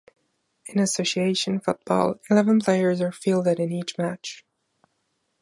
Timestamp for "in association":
0.65-1.59